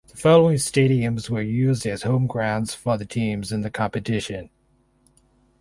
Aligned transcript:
The 0.07 0.17
following 0.17 0.55
stadiums 0.57 1.29
were 1.29 1.43
used 1.43 1.85
as 1.85 2.01
home 2.01 2.25
grounds 2.25 2.73
for 2.73 2.97
the 2.97 3.05
teams 3.05 3.51
in 3.51 3.61
the 3.61 3.69
competition. 3.69 4.49